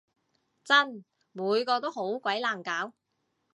[0.63, 1.05] 真！
[1.31, 2.91] 每個都好鬼難搞